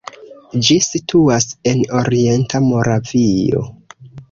Ĝi 0.67 0.77
situas 0.85 1.45
en 1.73 1.85
orienta 2.01 2.65
Moravio. 2.73 3.65